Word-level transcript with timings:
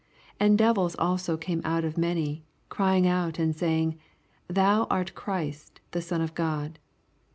41 0.37 0.37
And 0.49 0.57
devils 0.57 0.95
also 0.97 1.37
came 1.37 1.61
out 1.63 1.85
of 1.85 1.95
many, 1.95 2.43
crying 2.69 3.05
out 3.05 3.37
and 3.37 3.55
saying. 3.55 3.99
Thou 4.47 4.87
art 4.89 5.13
Christ 5.13 5.79
the 5.91 6.01
Son 6.01 6.21
of 6.21 6.33
God. 6.33 6.79